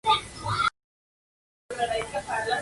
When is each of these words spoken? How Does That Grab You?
How 0.03 0.17
Does 1.69 1.77
That 1.79 2.23
Grab 2.25 2.47
You? 2.47 2.53